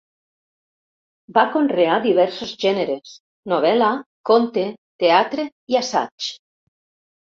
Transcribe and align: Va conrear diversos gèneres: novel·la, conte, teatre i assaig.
Va 1.39 1.43
conrear 1.57 1.99
diversos 2.07 2.55
gèneres: 2.65 3.13
novel·la, 3.55 3.93
conte, 4.33 4.69
teatre 5.07 5.51
i 5.75 5.83
assaig. 5.87 6.37